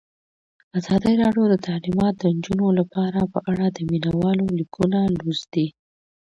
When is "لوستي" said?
5.17-5.67